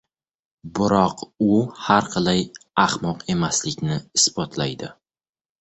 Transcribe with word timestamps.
biroq 0.77 1.17
u 1.49 1.51
har 1.85 2.03
qalay 2.15 2.41
ahmoq 2.87 3.23
emaslikni 3.35 4.03
isbotlaydi. 4.21 4.95